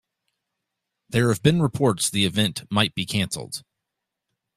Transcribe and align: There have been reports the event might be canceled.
There 1.09 1.29
have 1.29 1.43
been 1.43 1.61
reports 1.61 2.09
the 2.09 2.25
event 2.25 2.63
might 2.71 2.95
be 2.95 3.05
canceled. 3.05 3.61